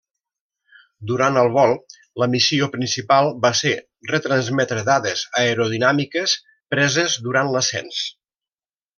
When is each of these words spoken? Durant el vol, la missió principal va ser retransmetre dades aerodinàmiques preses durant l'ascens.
Durant 1.09 1.35
el 1.41 1.49
vol, 1.57 1.73
la 2.21 2.27
missió 2.35 2.69
principal 2.75 3.29
va 3.43 3.51
ser 3.59 3.73
retransmetre 4.11 4.85
dades 4.87 5.21
aerodinàmiques 5.43 6.33
preses 6.75 7.19
durant 7.29 7.53
l'ascens. 7.57 8.01